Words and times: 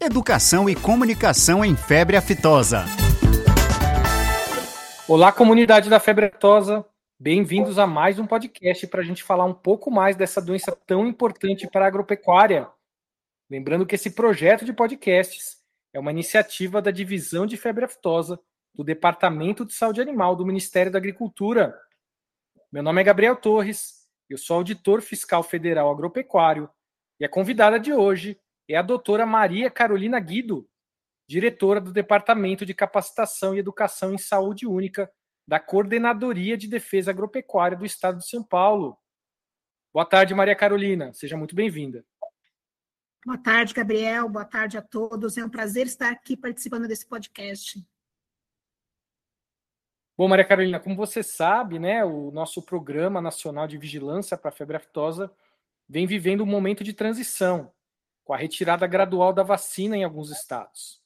Educação 0.00 0.70
e 0.70 0.76
comunicação 0.76 1.64
em 1.64 1.76
febre 1.76 2.16
aftosa. 2.16 2.84
Olá, 5.08 5.32
comunidade 5.32 5.90
da 5.90 5.98
febre 5.98 6.26
aftosa. 6.26 6.86
Bem-vindos 7.18 7.80
a 7.80 7.86
mais 7.86 8.16
um 8.16 8.24
podcast 8.24 8.86
para 8.86 9.00
a 9.00 9.04
gente 9.04 9.24
falar 9.24 9.44
um 9.44 9.52
pouco 9.52 9.90
mais 9.90 10.14
dessa 10.14 10.40
doença 10.40 10.70
tão 10.86 11.04
importante 11.04 11.66
para 11.66 11.84
a 11.84 11.88
agropecuária. 11.88 12.68
Lembrando 13.50 13.84
que 13.84 13.96
esse 13.96 14.12
projeto 14.12 14.64
de 14.64 14.72
podcasts 14.72 15.56
é 15.92 15.98
uma 15.98 16.12
iniciativa 16.12 16.80
da 16.80 16.92
Divisão 16.92 17.44
de 17.44 17.56
Febre 17.56 17.84
Aftosa 17.84 18.38
do 18.72 18.84
Departamento 18.84 19.66
de 19.66 19.72
Saúde 19.72 20.00
Animal 20.00 20.36
do 20.36 20.46
Ministério 20.46 20.92
da 20.92 20.98
Agricultura. 20.98 21.76
Meu 22.70 22.84
nome 22.84 23.00
é 23.00 23.04
Gabriel 23.04 23.34
Torres, 23.34 24.06
eu 24.30 24.38
sou 24.38 24.58
auditor 24.58 25.02
fiscal 25.02 25.42
federal 25.42 25.90
agropecuário 25.90 26.70
e 27.18 27.24
a 27.24 27.28
convidada 27.28 27.80
de 27.80 27.92
hoje 27.92 28.38
é 28.68 28.76
a 28.76 28.82
doutora 28.82 29.24
Maria 29.24 29.70
Carolina 29.70 30.20
Guido, 30.20 30.68
diretora 31.26 31.80
do 31.80 31.92
Departamento 31.92 32.66
de 32.66 32.74
Capacitação 32.74 33.54
e 33.54 33.58
Educação 33.58 34.12
em 34.12 34.18
Saúde 34.18 34.66
Única 34.66 35.10
da 35.46 35.58
Coordenadoria 35.58 36.56
de 36.56 36.68
Defesa 36.68 37.10
Agropecuária 37.10 37.76
do 37.76 37.86
Estado 37.86 38.18
de 38.18 38.28
São 38.28 38.42
Paulo. 38.42 38.98
Boa 39.92 40.04
tarde, 40.04 40.34
Maria 40.34 40.54
Carolina. 40.54 41.12
Seja 41.14 41.36
muito 41.36 41.54
bem-vinda. 41.54 42.04
Boa 43.24 43.38
tarde, 43.38 43.72
Gabriel. 43.72 44.28
Boa 44.28 44.44
tarde 44.44 44.76
a 44.76 44.82
todos. 44.82 45.38
É 45.38 45.44
um 45.44 45.48
prazer 45.48 45.86
estar 45.86 46.10
aqui 46.12 46.36
participando 46.36 46.86
desse 46.86 47.06
podcast. 47.06 47.82
Bom, 50.16 50.28
Maria 50.28 50.44
Carolina, 50.44 50.80
como 50.80 50.96
você 50.96 51.22
sabe, 51.22 51.78
né, 51.78 52.04
o 52.04 52.30
nosso 52.30 52.60
Programa 52.60 53.20
Nacional 53.20 53.66
de 53.66 53.78
Vigilância 53.78 54.36
para 54.36 54.50
a 54.50 54.52
Febre 54.52 54.76
Aftosa 54.76 55.32
vem 55.88 56.06
vivendo 56.06 56.42
um 56.42 56.46
momento 56.46 56.84
de 56.84 56.92
transição, 56.92 57.72
com 58.28 58.34
a 58.34 58.36
retirada 58.36 58.86
gradual 58.86 59.32
da 59.32 59.42
vacina 59.42 59.96
em 59.96 60.04
alguns 60.04 60.30
estados. 60.30 61.00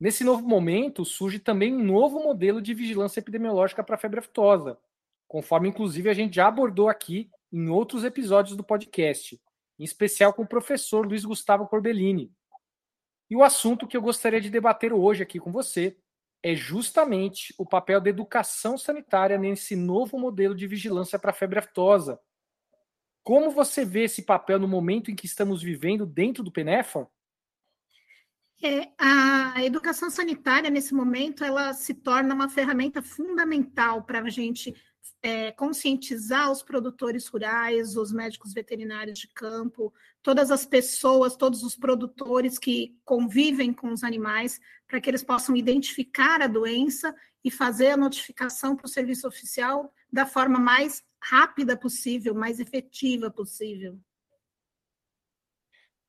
Nesse 0.00 0.24
novo 0.24 0.42
momento, 0.48 1.04
surge 1.04 1.38
também 1.38 1.74
um 1.74 1.84
novo 1.84 2.18
modelo 2.18 2.62
de 2.62 2.72
vigilância 2.72 3.20
epidemiológica 3.20 3.84
para 3.84 3.96
a 3.96 3.98
febre 3.98 4.20
aftosa, 4.20 4.78
conforme 5.28 5.68
inclusive 5.68 6.08
a 6.08 6.14
gente 6.14 6.36
já 6.36 6.48
abordou 6.48 6.88
aqui 6.88 7.30
em 7.52 7.68
outros 7.68 8.04
episódios 8.04 8.56
do 8.56 8.64
podcast, 8.64 9.38
em 9.78 9.84
especial 9.84 10.32
com 10.32 10.40
o 10.40 10.48
professor 10.48 11.06
Luiz 11.06 11.26
Gustavo 11.26 11.68
Corbellini. 11.68 12.32
E 13.28 13.36
o 13.36 13.44
assunto 13.44 13.86
que 13.86 13.94
eu 13.94 14.00
gostaria 14.00 14.40
de 14.40 14.48
debater 14.48 14.94
hoje 14.94 15.22
aqui 15.22 15.38
com 15.38 15.52
você 15.52 15.94
é 16.42 16.54
justamente 16.54 17.54
o 17.58 17.66
papel 17.66 18.00
da 18.00 18.08
educação 18.08 18.78
sanitária 18.78 19.36
nesse 19.36 19.76
novo 19.76 20.18
modelo 20.18 20.54
de 20.54 20.66
vigilância 20.66 21.18
para 21.18 21.32
a 21.32 21.34
febre 21.34 21.58
aftosa, 21.58 22.18
como 23.22 23.50
você 23.50 23.84
vê 23.84 24.04
esse 24.04 24.22
papel 24.22 24.58
no 24.58 24.68
momento 24.68 25.10
em 25.10 25.14
que 25.14 25.26
estamos 25.26 25.62
vivendo 25.62 26.06
dentro 26.06 26.42
do 26.42 26.52
PENEFA? 26.52 27.08
É, 28.62 28.90
a 28.98 29.64
educação 29.64 30.10
sanitária, 30.10 30.68
nesse 30.68 30.92
momento, 30.92 31.42
ela 31.42 31.72
se 31.72 31.94
torna 31.94 32.34
uma 32.34 32.48
ferramenta 32.48 33.02
fundamental 33.02 34.02
para 34.02 34.20
a 34.20 34.28
gente 34.28 34.74
é, 35.22 35.50
conscientizar 35.52 36.50
os 36.50 36.62
produtores 36.62 37.26
rurais, 37.26 37.96
os 37.96 38.12
médicos 38.12 38.52
veterinários 38.52 39.18
de 39.18 39.28
campo, 39.28 39.92
todas 40.22 40.50
as 40.50 40.64
pessoas, 40.64 41.36
todos 41.36 41.62
os 41.62 41.76
produtores 41.76 42.58
que 42.58 42.98
convivem 43.04 43.72
com 43.72 43.92
os 43.92 44.04
animais, 44.04 44.60
para 44.86 45.00
que 45.00 45.08
eles 45.08 45.22
possam 45.22 45.56
identificar 45.56 46.42
a 46.42 46.46
doença 46.46 47.14
e 47.42 47.50
fazer 47.50 47.90
a 47.90 47.96
notificação 47.96 48.76
para 48.76 48.86
o 48.86 48.90
serviço 48.90 49.26
oficial 49.26 49.92
da 50.12 50.26
forma 50.26 50.58
mais 50.58 51.02
rápida 51.22 51.76
possível, 51.76 52.34
mais 52.34 52.58
efetiva 52.60 53.30
possível. 53.30 53.98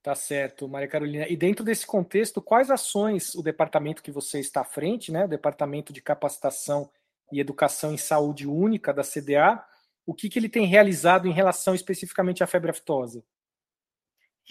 Tá 0.01 0.15
certo, 0.15 0.67
Maria 0.67 0.87
Carolina. 0.87 1.27
E 1.29 1.37
dentro 1.37 1.63
desse 1.63 1.85
contexto, 1.85 2.41
quais 2.41 2.71
ações 2.71 3.35
o 3.35 3.43
departamento 3.43 4.01
que 4.01 4.11
você 4.11 4.39
está 4.39 4.61
à 4.61 4.65
frente, 4.65 5.11
né, 5.11 5.25
o 5.25 5.29
Departamento 5.29 5.93
de 5.93 6.01
Capacitação 6.01 6.89
e 7.31 7.39
Educação 7.39 7.93
em 7.93 7.97
Saúde 7.97 8.47
Única 8.47 8.91
da 8.91 9.03
CDA, 9.03 9.63
o 10.03 10.15
que, 10.15 10.27
que 10.27 10.39
ele 10.39 10.49
tem 10.49 10.65
realizado 10.65 11.27
em 11.27 11.31
relação 11.31 11.75
especificamente 11.75 12.43
à 12.43 12.47
febre 12.47 12.71
aftosa? 12.71 13.23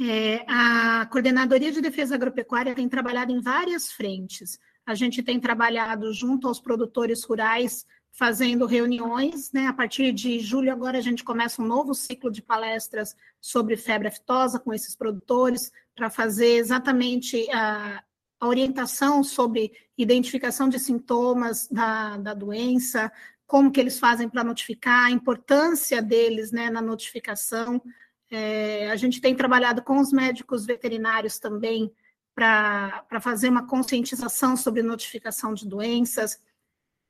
É, 0.00 0.44
a 0.46 1.04
Coordenadoria 1.06 1.72
de 1.72 1.80
Defesa 1.80 2.14
Agropecuária 2.14 2.74
tem 2.74 2.88
trabalhado 2.88 3.32
em 3.32 3.40
várias 3.40 3.90
frentes. 3.90 4.58
A 4.86 4.94
gente 4.94 5.22
tem 5.22 5.40
trabalhado 5.40 6.12
junto 6.14 6.46
aos 6.46 6.60
produtores 6.60 7.24
rurais 7.24 7.84
fazendo 8.12 8.66
reuniões, 8.66 9.52
né? 9.52 9.66
A 9.66 9.72
partir 9.72 10.12
de 10.12 10.40
julho 10.40 10.72
agora 10.72 10.98
a 10.98 11.00
gente 11.00 11.24
começa 11.24 11.62
um 11.62 11.66
novo 11.66 11.94
ciclo 11.94 12.30
de 12.30 12.42
palestras 12.42 13.16
sobre 13.40 13.76
febre 13.76 14.08
aftosa 14.08 14.58
com 14.58 14.74
esses 14.74 14.94
produtores 14.94 15.72
para 15.94 16.10
fazer 16.10 16.56
exatamente 16.56 17.50
a, 17.50 18.02
a, 18.40 18.46
orientação 18.46 19.22
sobre 19.22 19.72
identificação 19.96 20.68
de 20.68 20.78
sintomas 20.78 21.68
da, 21.68 22.16
da 22.18 22.34
doença, 22.34 23.10
como 23.46 23.70
que 23.70 23.80
eles 23.80 23.98
fazem 23.98 24.28
para 24.28 24.44
notificar, 24.44 25.06
a 25.06 25.10
importância 25.10 26.02
deles, 26.02 26.52
né, 26.52 26.70
na 26.70 26.80
notificação. 26.80 27.82
É, 28.30 28.90
a 28.90 28.96
gente 28.96 29.20
tem 29.20 29.34
trabalhado 29.34 29.82
com 29.82 29.98
os 29.98 30.12
médicos 30.12 30.64
veterinários 30.64 31.38
também 31.38 31.92
para 32.34 33.20
fazer 33.20 33.48
uma 33.48 33.66
conscientização 33.66 34.56
sobre 34.56 34.82
notificação 34.82 35.52
de 35.52 35.66
doenças 35.66 36.38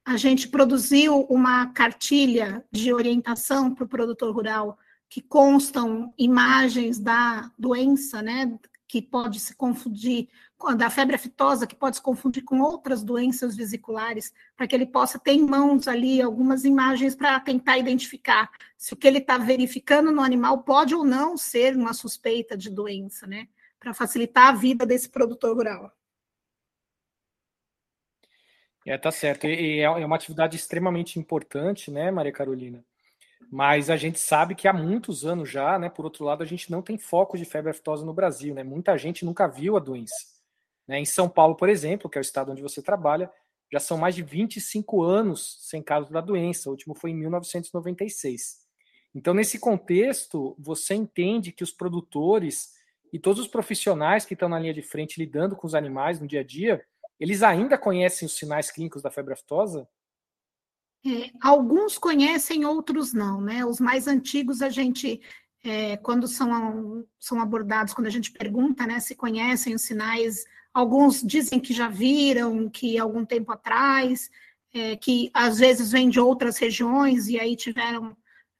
a 0.04 0.16
gente 0.16 0.48
produziu 0.48 1.20
uma 1.22 1.66
cartilha 1.66 2.64
de 2.70 2.92
orientação 2.92 3.74
para 3.74 3.84
o 3.84 3.88
produtor 3.88 4.34
rural 4.34 4.78
que 5.08 5.20
constam 5.20 6.14
imagens 6.16 6.98
da 6.98 7.50
doença, 7.58 8.22
né, 8.22 8.58
que 8.86 9.02
pode 9.02 9.38
se 9.40 9.54
confundir 9.54 10.28
da 10.76 10.90
febre 10.90 11.16
aftosa, 11.16 11.66
que 11.66 11.74
pode 11.74 11.96
se 11.96 12.02
confundir 12.02 12.42
com 12.44 12.60
outras 12.60 13.02
doenças 13.02 13.56
vesiculares, 13.56 14.32
para 14.56 14.66
que 14.66 14.74
ele 14.74 14.86
possa 14.86 15.18
ter 15.18 15.32
em 15.32 15.46
mãos 15.46 15.88
ali 15.88 16.20
algumas 16.20 16.64
imagens 16.64 17.14
para 17.14 17.38
tentar 17.40 17.78
identificar 17.78 18.50
se 18.76 18.92
o 18.92 18.96
que 18.96 19.06
ele 19.06 19.18
está 19.18 19.38
verificando 19.38 20.12
no 20.12 20.22
animal 20.22 20.62
pode 20.62 20.94
ou 20.94 21.04
não 21.04 21.36
ser 21.36 21.76
uma 21.76 21.92
suspeita 21.92 22.56
de 22.56 22.70
doença, 22.70 23.26
né, 23.26 23.48
para 23.78 23.94
facilitar 23.94 24.48
a 24.48 24.52
vida 24.52 24.84
desse 24.84 25.08
produtor 25.08 25.56
rural. 25.56 25.92
É, 28.90 28.98
tá 28.98 29.12
certo. 29.12 29.46
E, 29.46 29.76
e 29.76 29.78
é, 29.78 29.84
é 29.84 30.04
uma 30.04 30.16
atividade 30.16 30.56
extremamente 30.56 31.16
importante, 31.16 31.92
né, 31.92 32.10
Maria 32.10 32.32
Carolina? 32.32 32.84
Mas 33.48 33.88
a 33.88 33.96
gente 33.96 34.18
sabe 34.18 34.56
que 34.56 34.66
há 34.66 34.72
muitos 34.72 35.24
anos 35.24 35.48
já, 35.48 35.78
né, 35.78 35.88
por 35.88 36.04
outro 36.04 36.24
lado, 36.24 36.42
a 36.42 36.46
gente 36.46 36.72
não 36.72 36.82
tem 36.82 36.98
foco 36.98 37.38
de 37.38 37.44
febre 37.44 37.70
aftosa 37.70 38.04
no 38.04 38.12
Brasil, 38.12 38.52
né? 38.52 38.64
Muita 38.64 38.98
gente 38.98 39.24
nunca 39.24 39.46
viu 39.46 39.76
a 39.76 39.80
doença. 39.80 40.16
Né? 40.88 40.98
Em 40.98 41.04
São 41.04 41.28
Paulo, 41.28 41.54
por 41.54 41.68
exemplo, 41.68 42.10
que 42.10 42.18
é 42.18 42.20
o 42.20 42.22
estado 42.22 42.50
onde 42.50 42.62
você 42.62 42.82
trabalha, 42.82 43.30
já 43.72 43.78
são 43.78 43.96
mais 43.96 44.16
de 44.16 44.24
25 44.24 45.04
anos 45.04 45.58
sem 45.60 45.80
caso 45.80 46.10
da 46.10 46.20
doença. 46.20 46.68
O 46.68 46.72
último 46.72 46.92
foi 46.92 47.10
em 47.10 47.14
1996. 47.14 48.58
Então, 49.14 49.32
nesse 49.32 49.60
contexto, 49.60 50.56
você 50.58 50.94
entende 50.94 51.52
que 51.52 51.62
os 51.62 51.70
produtores 51.70 52.72
e 53.12 53.20
todos 53.20 53.40
os 53.40 53.48
profissionais 53.48 54.24
que 54.24 54.34
estão 54.34 54.48
na 54.48 54.58
linha 54.58 54.74
de 54.74 54.82
frente 54.82 55.16
lidando 55.16 55.54
com 55.54 55.64
os 55.64 55.76
animais 55.76 56.18
no 56.18 56.26
dia 56.26 56.40
a 56.40 56.44
dia, 56.44 56.84
eles 57.20 57.42
ainda 57.42 57.76
conhecem 57.76 58.24
os 58.24 58.36
sinais 58.36 58.70
clínicos 58.70 59.02
da 59.02 59.10
febre 59.10 59.34
aftosa? 59.34 59.86
É, 61.06 61.30
alguns 61.40 61.98
conhecem, 61.98 62.64
outros 62.64 63.12
não, 63.12 63.40
né? 63.40 63.64
Os 63.64 63.78
mais 63.78 64.06
antigos 64.08 64.62
a 64.62 64.70
gente, 64.70 65.20
é, 65.62 65.98
quando 65.98 66.26
são, 66.26 67.06
são 67.18 67.40
abordados, 67.40 67.92
quando 67.92 68.06
a 68.06 68.10
gente 68.10 68.32
pergunta, 68.32 68.86
né, 68.86 68.98
se 69.00 69.14
conhecem 69.14 69.74
os 69.74 69.82
sinais, 69.82 70.44
alguns 70.72 71.22
dizem 71.22 71.60
que 71.60 71.74
já 71.74 71.88
viram, 71.88 72.68
que 72.68 72.98
algum 72.98 73.24
tempo 73.24 73.52
atrás, 73.52 74.30
é, 74.72 74.96
que 74.96 75.30
às 75.34 75.58
vezes 75.58 75.90
vêm 75.90 76.08
de 76.08 76.20
outras 76.20 76.58
regiões 76.58 77.28
e 77.28 77.38
aí 77.38 77.54
tiveram 77.54 78.16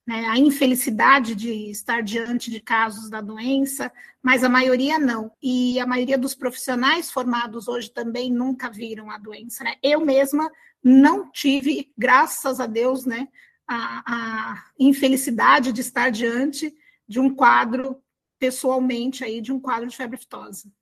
né, 0.06 0.27
a 0.27 0.38
infelicidade 0.38 1.34
de 1.34 1.71
estar 1.71 2.03
diante 2.03 2.50
de 2.50 2.61
casos 2.61 3.09
da 3.09 3.21
doença, 3.21 3.93
mas 4.22 4.43
a 4.43 4.49
maioria 4.49 4.99
não. 4.99 5.31
E 5.43 5.78
a 5.78 5.87
maioria 5.87 6.19
dos 6.19 6.34
profissionais 6.34 7.10
formados 7.10 7.69
hoje 7.69 7.91
também 7.91 8.33
nunca 8.33 8.71
viram 8.71 9.10
a 9.10 9.19
doença. 9.19 9.63
Né? 9.63 9.77
Eu 9.83 10.04
mesma 10.04 10.51
não 10.83 11.30
tive, 11.30 11.92
graças 11.97 12.59
a 12.59 12.66
Deus, 12.66 13.04
né, 13.04 13.28
a, 13.69 14.03
a 14.07 14.65
infelicidade 14.78 15.72
de 15.72 15.80
estar 15.80 16.10
diante 16.10 16.74
de 17.07 17.21
um 17.21 17.34
quadro, 17.34 18.03
pessoalmente, 18.39 19.22
aí, 19.24 19.41
de 19.41 19.53
um 19.53 19.60
quadro 19.60 19.89
de 19.89 19.97
febre 19.97 20.16
aftosa. 20.16 20.72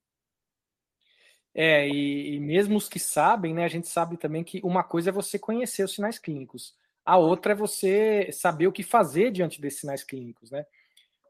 É, 1.54 1.88
e, 1.88 2.36
e 2.36 2.40
mesmo 2.40 2.76
os 2.76 2.88
que 2.88 3.00
sabem, 3.00 3.52
né, 3.52 3.64
a 3.64 3.68
gente 3.68 3.88
sabe 3.88 4.16
também 4.16 4.44
que 4.44 4.60
uma 4.62 4.84
coisa 4.84 5.10
é 5.10 5.12
você 5.12 5.38
conhecer 5.38 5.82
os 5.82 5.94
sinais 5.94 6.18
clínicos. 6.18 6.76
A 7.08 7.16
outra 7.16 7.52
é 7.52 7.56
você 7.56 8.30
saber 8.30 8.66
o 8.66 8.72
que 8.72 8.82
fazer 8.82 9.30
diante 9.30 9.62
desses 9.62 9.80
sinais 9.80 10.04
clínicos, 10.04 10.50
né? 10.50 10.66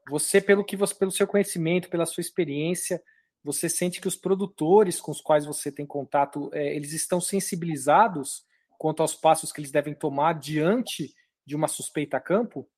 Você, 0.09 0.41
pelo 0.41 0.61
que 0.61 0.75
você, 0.75 0.93
pelo 0.93 1.09
seu 1.09 1.25
conhecimento, 1.25 1.89
pela 1.89 2.05
sua 2.05 2.19
experiência, 2.19 3.01
você 3.41 3.69
sente 3.69 4.01
que 4.01 4.07
os 4.09 4.17
produtores 4.17 4.99
com 4.99 5.09
os 5.09 5.21
quais 5.21 5.45
você 5.45 5.71
tem 5.71 5.85
contato, 5.85 6.49
é, 6.51 6.75
eles 6.75 6.91
estão 6.91 7.21
sensibilizados 7.21 8.43
quanto 8.77 9.01
aos 9.01 9.15
passos 9.15 9.53
que 9.53 9.61
eles 9.61 9.71
devem 9.71 9.93
tomar 9.93 10.33
diante 10.33 11.15
de 11.45 11.55
uma 11.55 11.69
suspeita 11.69 12.17
a 12.17 12.19
campo? 12.19 12.69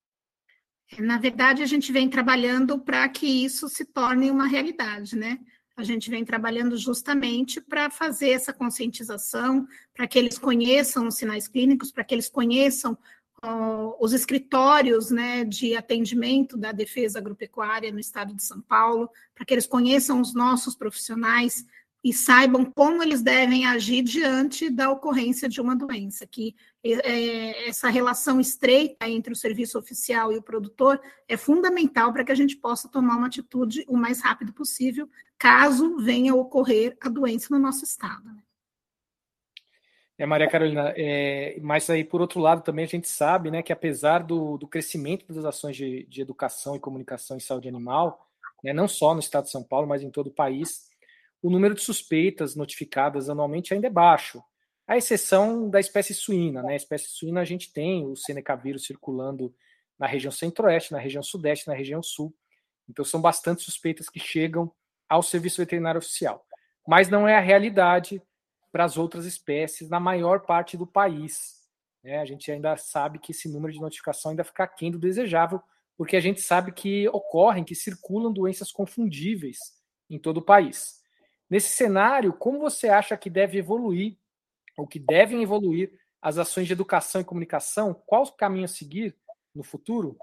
Na 1.00 1.18
verdade, 1.18 1.64
a 1.64 1.66
gente 1.66 1.92
vem 1.92 2.08
trabalhando 2.08 2.80
para 2.80 3.10
que 3.10 3.26
isso 3.26 3.68
se 3.68 3.84
torne 3.84 4.30
uma 4.30 4.46
realidade, 4.46 5.16
né? 5.16 5.40
A 5.76 5.84
gente 5.84 6.10
vem 6.10 6.26
trabalhando 6.26 6.78
justamente 6.78 7.62
para 7.62 7.90
fazer 7.90 8.32
essa 8.32 8.54
conscientização, 8.54 9.68
para 9.96 10.08
que 10.08 10.20
eles 10.20 10.38
conheçam 10.38 11.08
os 11.08 11.16
sinais 11.16 11.48
clínicos, 11.48 11.92
para 11.92 12.04
que 12.04 12.14
eles 12.14 12.30
conheçam 12.30 12.98
os 14.00 14.14
escritórios 14.14 15.10
né, 15.10 15.44
de 15.44 15.76
atendimento 15.76 16.56
da 16.56 16.72
defesa 16.72 17.18
agropecuária 17.18 17.92
no 17.92 18.00
estado 18.00 18.36
de 18.36 18.44
São 18.44 18.62
Paulo, 18.62 19.10
para 19.34 19.44
que 19.44 19.54
eles 19.54 19.66
conheçam 19.66 20.22
os 20.22 20.34
nossos 20.34 20.76
profissionais 20.76 21.66
e 22.04 22.14
saibam 22.14 22.66
como 22.66 23.02
eles 23.02 23.22
devem 23.22 23.66
agir 23.66 24.04
diante 24.04 24.70
da 24.70 24.92
ocorrência 24.92 25.50
de 25.50 25.60
uma 25.60 25.76
doença, 25.76 26.26
que 26.28 26.56
essa 26.84 27.90
relação 27.90 28.40
estreita 28.40 29.08
entre 29.08 29.32
o 29.32 29.36
serviço 29.36 29.78
oficial 29.78 30.32
e 30.32 30.38
o 30.38 30.42
produtor 30.42 31.00
é 31.28 31.38
fundamental 31.38 32.12
para 32.12 32.24
que 32.24 32.32
a 32.32 32.36
gente 32.36 32.56
possa 32.56 32.90
tomar 32.90 33.18
uma 33.18 33.28
atitude 33.28 33.86
o 33.88 33.96
mais 33.96 34.22
rápido 34.22 34.52
possível, 34.52 35.08
caso 35.38 35.98
venha 35.98 36.32
a 36.32 36.36
ocorrer 36.36 36.98
a 37.00 37.08
doença 37.08 37.48
no 37.52 37.60
nosso 37.60 37.84
estado. 37.84 38.30
É, 40.18 40.26
Maria 40.26 40.48
Carolina, 40.48 40.94
é, 40.96 41.58
mas 41.62 41.90
aí, 41.90 42.04
por 42.04 42.22
outro 42.22 42.40
lado, 42.40 42.62
também 42.62 42.86
a 42.86 42.88
gente 42.88 43.10
sabe 43.10 43.50
né, 43.50 43.64
que 43.64 43.74
apesar 43.74 44.20
do, 44.20 44.56
do 44.56 44.68
crescimento 44.68 45.26
das 45.34 45.46
ações 45.46 45.76
de, 45.76 46.04
de, 46.04 46.22
educação 46.22 46.76
e 46.76 46.80
comunicação 46.80 47.38
em 47.38 47.40
saúde 47.40 47.68
animal, 47.68 48.28
né, 48.64 48.72
não 48.72 48.88
só 48.88 49.16
no 49.16 49.20
estado 49.20 49.46
de 49.46 49.52
São 49.52 49.64
Paulo, 49.64 49.88
mas 49.88 50.04
em 50.04 50.12
todo 50.12 50.28
o 50.28 50.32
país, 50.32 50.92
o 51.42 51.50
número 51.50 51.74
de 51.74 51.82
suspeitas 51.82 52.56
notificadas 52.56 53.30
anualmente 53.30 53.74
ainda 53.74 53.88
é 53.88 53.90
baixo, 53.90 54.44
à 54.92 54.98
exceção 54.98 55.70
da 55.70 55.80
espécie 55.80 56.14
suína. 56.14 56.62
Né? 56.62 56.74
A 56.74 56.76
espécie 56.76 57.08
suína 57.08 57.40
a 57.40 57.46
gente 57.46 57.72
tem 57.72 58.06
o 58.06 58.16
Seneca 58.16 58.56
vírus 58.56 58.84
circulando 58.84 59.56
na 59.98 60.06
região 60.06 60.32
centro-oeste, 60.32 60.92
na 60.92 61.00
região 61.00 61.24
sudeste, 61.24 61.68
na 61.68 61.74
região 61.74 62.04
sul. 62.04 62.36
Então 62.90 63.06
são 63.06 63.22
bastante 63.22 63.62
suspeitas 63.62 64.10
que 64.10 64.20
chegam 64.20 64.70
ao 65.08 65.24
serviço 65.24 65.62
veterinário 65.62 66.00
oficial. 66.00 66.46
Mas 66.86 67.08
não 67.08 67.26
é 67.26 67.38
a 67.38 67.40
realidade 67.40 68.22
para 68.70 68.84
as 68.84 68.98
outras 68.98 69.26
espécies 69.26 69.90
na 69.90 70.00
maior 70.00 70.42
parte 70.42 70.76
do 70.76 70.86
país. 70.86 71.62
Né? 72.04 72.20
A 72.20 72.26
gente 72.26 72.52
ainda 72.52 72.76
sabe 72.76 73.18
que 73.18 73.32
esse 73.32 73.48
número 73.48 73.72
de 73.72 73.80
notificação 73.80 74.32
ainda 74.32 74.44
fica 74.44 74.66
aquém 74.66 74.92
do 74.92 75.00
desejável, 75.00 75.62
porque 75.96 76.18
a 76.18 76.22
gente 76.22 76.42
sabe 76.42 76.74
que 76.74 77.08
ocorrem, 77.10 77.64
que 77.64 77.76
circulam 77.76 78.34
doenças 78.34 78.74
confundíveis 78.74 79.58
em 80.10 80.20
todo 80.20 80.40
o 80.40 80.46
país. 80.46 81.00
Nesse 81.50 81.70
cenário, 81.70 82.34
como 82.34 82.60
você 82.60 82.90
acha 82.90 83.16
que 83.16 83.30
deve 83.30 83.58
evoluir, 83.58 84.18
ou 84.78 84.88
que 84.88 85.00
devem 85.00 85.44
evoluir, 85.44 85.92
as 86.22 86.38
ações 86.38 86.68
de 86.68 86.74
educação 86.74 87.22
e 87.22 87.26
comunicação? 87.26 87.94
Qual 88.06 88.24
o 88.24 88.32
caminho 88.32 88.66
a 88.66 88.68
seguir 88.68 89.16
no 89.56 89.64
futuro? 89.64 90.18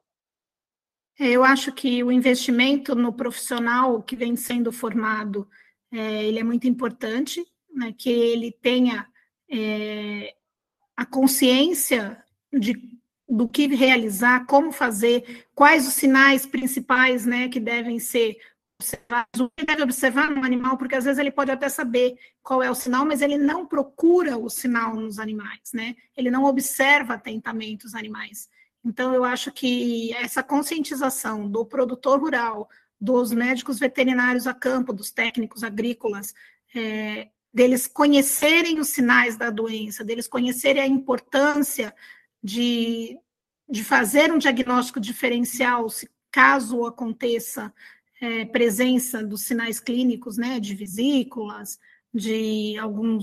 Eu 1.19 1.43
acho 1.43 1.73
que 1.73 2.03
o 2.05 2.13
investimento 2.13 2.95
no 2.95 3.13
profissional 3.13 4.01
que 4.03 4.15
vem 4.15 4.37
sendo 4.37 4.71
formado, 4.71 5.49
é, 5.93 6.25
ele 6.25 6.39
é 6.39 6.45
muito 6.45 6.69
importante, 6.69 7.45
né, 7.75 7.93
que 7.97 8.09
ele 8.09 8.53
tenha 8.53 9.09
é, 9.51 10.35
a 10.97 11.05
consciência 11.05 12.23
de, 12.53 13.01
do 13.29 13.49
que 13.49 13.67
realizar, 13.67 14.47
como 14.47 14.71
fazer, 14.71 15.47
quais 15.55 15.89
os 15.89 15.95
sinais 15.95 16.47
principais 16.47 17.27
né, 17.27 17.49
que 17.49 17.59
devem 17.59 17.99
ser 17.99 18.39
o 19.41 19.51
que 19.57 19.65
deve 19.65 19.83
observar 19.83 20.31
no 20.31 20.45
animal, 20.45 20.77
porque 20.77 20.95
às 20.95 21.05
vezes 21.05 21.19
ele 21.19 21.33
pode 21.33 21.51
até 21.51 21.69
saber 21.69 22.17
qual 22.43 22.63
é 22.63 22.71
o 22.71 22.75
sinal, 22.75 23.05
mas 23.05 23.21
ele 23.21 23.37
não 23.37 23.67
procura 23.67 24.39
o 24.39 24.49
sinal 24.49 24.95
nos 24.95 25.19
animais, 25.19 25.73
né? 25.75 25.97
Ele 26.17 26.31
não 26.31 26.45
observa 26.45 27.15
atentamente 27.15 27.87
os 27.87 27.95
animais. 27.95 28.49
Então, 28.85 29.13
eu 29.13 29.25
acho 29.25 29.51
que 29.51 30.15
essa 30.15 30.43
conscientização 30.43 31.51
do 31.51 31.67
produtor 31.67 32.21
rural, 32.21 32.69
dos 33.01 33.33
médicos 33.33 33.79
veterinários 33.79 34.47
a 34.47 34.55
campo, 34.55 34.93
dos 34.93 35.11
técnicos 35.11 35.65
agrícolas, 35.65 36.33
é, 36.75 37.29
deles 37.53 37.89
conhecerem 37.89 38.79
os 38.79 38.89
sinais 38.89 39.37
da 39.37 39.51
doença, 39.51 40.05
deles 40.05 40.29
conhecerem 40.29 40.83
a 40.83 40.87
importância 40.87 41.93
de, 42.43 43.19
de 43.69 43.83
fazer 43.83 44.33
um 44.33 44.39
diagnóstico 44.39 45.01
diferencial, 45.01 45.91
se 45.91 46.09
caso 46.31 46.87
aconteça 46.87 47.73
é, 48.21 48.45
presença 48.45 49.23
dos 49.23 49.43
sinais 49.43 49.81
clínicos, 49.81 50.37
né, 50.37 50.59
de 50.59 50.75
vesículas, 50.75 51.79
de 52.13 52.77
alguma 52.79 53.19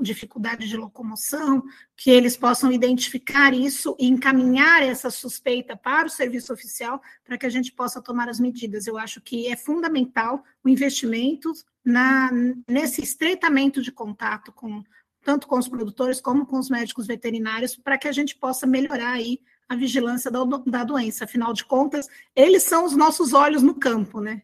dificuldade 0.00 0.66
de 0.66 0.76
locomoção, 0.76 1.62
que 1.96 2.10
eles 2.10 2.36
possam 2.36 2.72
identificar 2.72 3.52
isso 3.52 3.94
e 3.98 4.06
encaminhar 4.08 4.82
essa 4.82 5.10
suspeita 5.10 5.76
para 5.76 6.06
o 6.06 6.10
serviço 6.10 6.52
oficial 6.52 7.00
para 7.24 7.36
que 7.36 7.46
a 7.46 7.50
gente 7.50 7.72
possa 7.72 8.00
tomar 8.00 8.28
as 8.28 8.40
medidas. 8.40 8.86
Eu 8.86 8.96
acho 8.96 9.20
que 9.20 9.48
é 9.48 9.56
fundamental 9.56 10.42
o 10.64 10.68
investimento 10.68 11.52
na, 11.84 12.30
nesse 12.68 13.02
estreitamento 13.02 13.82
de 13.82 13.92
contato 13.92 14.50
com 14.52 14.82
tanto 15.24 15.46
com 15.46 15.56
os 15.56 15.68
produtores 15.68 16.20
como 16.20 16.44
com 16.44 16.58
os 16.58 16.68
médicos 16.68 17.06
veterinários 17.06 17.76
para 17.76 17.96
que 17.96 18.08
a 18.08 18.12
gente 18.12 18.34
possa 18.34 18.66
melhorar 18.66 19.12
aí 19.12 19.40
a 19.72 19.76
vigilância 19.76 20.30
da, 20.30 20.44
da 20.44 20.84
doença. 20.84 21.24
Afinal 21.24 21.52
de 21.52 21.64
contas, 21.64 22.08
eles 22.34 22.62
são 22.62 22.84
os 22.84 22.96
nossos 22.96 23.32
olhos 23.32 23.62
no 23.62 23.74
campo, 23.74 24.20
né? 24.20 24.42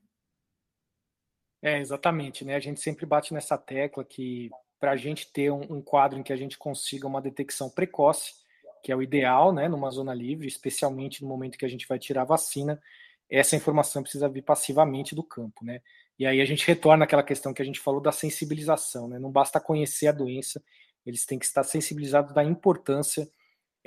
É, 1.62 1.80
exatamente, 1.80 2.44
né? 2.44 2.54
A 2.54 2.60
gente 2.60 2.80
sempre 2.80 3.04
bate 3.04 3.34
nessa 3.34 3.58
tecla 3.58 4.04
que 4.04 4.50
para 4.78 4.92
a 4.92 4.96
gente 4.96 5.30
ter 5.32 5.50
um, 5.50 5.62
um, 5.70 5.82
quadro 5.82 6.18
em 6.18 6.22
que 6.22 6.32
a 6.32 6.36
gente 6.36 6.56
consiga 6.56 7.06
uma 7.06 7.20
detecção 7.20 7.68
precoce, 7.68 8.34
que 8.82 8.92
é 8.92 8.96
o 8.96 9.02
ideal, 9.02 9.52
né, 9.52 9.68
numa 9.68 9.90
zona 9.90 10.14
livre, 10.14 10.46
especialmente 10.46 11.20
no 11.20 11.28
momento 11.28 11.58
que 11.58 11.64
a 11.64 11.68
gente 11.68 11.86
vai 11.88 11.98
tirar 11.98 12.22
a 12.22 12.26
vacina, 12.26 12.80
essa 13.28 13.56
informação 13.56 14.02
precisa 14.02 14.28
vir 14.28 14.42
passivamente 14.42 15.14
do 15.14 15.22
campo, 15.22 15.64
né? 15.64 15.82
E 16.18 16.26
aí 16.26 16.40
a 16.40 16.44
gente 16.44 16.66
retorna 16.66 17.04
àquela 17.04 17.22
questão 17.22 17.52
que 17.52 17.60
a 17.60 17.64
gente 17.64 17.80
falou 17.80 18.00
da 18.00 18.12
sensibilização, 18.12 19.08
né? 19.08 19.18
Não 19.18 19.30
basta 19.30 19.60
conhecer 19.60 20.06
a 20.06 20.12
doença, 20.12 20.62
eles 21.04 21.26
têm 21.26 21.38
que 21.38 21.44
estar 21.44 21.64
sensibilizados 21.64 22.32
da 22.32 22.42
importância 22.42 23.28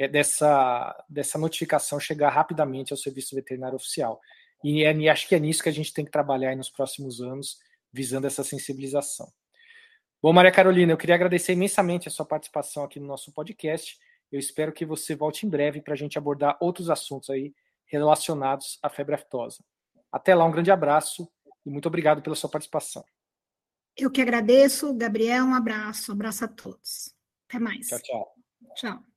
é 0.03 0.07
dessa, 0.07 1.06
dessa 1.09 1.38
notificação 1.38 2.00
chegar 2.00 2.30
rapidamente 2.30 2.92
ao 2.92 2.98
serviço 2.98 3.36
veterinário 3.36 3.75
oficial. 3.75 4.19
E, 4.63 4.83
é, 4.83 4.95
e 4.95 5.09
acho 5.09 5.27
que 5.27 5.36
é 5.36 5.39
nisso 5.39 5.63
que 5.63 5.69
a 5.69 5.74
gente 5.74 5.94
tem 5.94 6.06
que 6.06 6.12
trabalhar 6.12 6.56
nos 6.56 6.69
próximos 6.69 7.21
anos, 7.21 7.57
visando 7.92 8.27
essa 8.27 8.44
sensibilização. 8.44 9.31
Bom, 10.21 10.31
Maria 10.31 10.51
Carolina, 10.51 10.94
eu 10.94 10.98
queria 10.98 11.15
agradecer 11.15 11.53
imensamente 11.53 12.07
a 12.07 12.12
sua 12.12 12.25
participação 12.25 12.83
aqui 12.83 13.00
no 13.00 13.07
nosso 13.07 13.31
podcast. 13.33 13.98
Eu 14.31 14.39
espero 14.39 14.71
que 14.71 14.86
você 14.86 15.15
volte 15.15 15.45
em 15.45 15.50
breve 15.50 15.81
para 15.81 15.94
a 15.94 15.98
gente 15.98 16.18
abordar 16.18 16.57
outros 16.62 16.89
assuntos 16.89 17.30
aí 17.30 17.53
relacionados 17.86 18.80
à 18.81 18.89
febre 18.89 19.15
aftosa. 19.15 19.63
Até 20.12 20.36
lá, 20.36 20.45
um 20.45 20.51
grande 20.51 20.71
abraço 20.71 21.27
e 21.65 21.69
muito 21.69 21.88
obrigado 21.88 22.21
pela 22.21 22.36
sua 22.36 22.50
participação. 22.50 23.03
Eu 23.98 24.09
que 24.09 24.21
agradeço, 24.21 24.94
Gabriel, 24.94 25.46
um 25.46 25.53
abraço, 25.53 26.12
um 26.12 26.15
abraço 26.15 26.46
a 26.46 26.48
todos. 26.48 27.13
Até 27.50 27.60
mais. 27.60 27.88
Tchau, 27.88 28.00
tchau. 28.00 28.36
Tchau. 28.75 29.11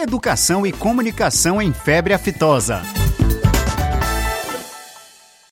Educação 0.00 0.64
e 0.64 0.70
comunicação 0.70 1.60
em 1.60 1.72
febre 1.72 2.14
aftosa. 2.14 2.82